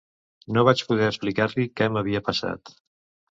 [0.55, 2.75] No vaig poder explicar-li què m'havia passat.